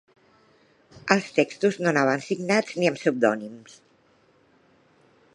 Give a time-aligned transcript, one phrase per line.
[1.15, 3.79] Els textos no anaven signats ni amb pseudònims.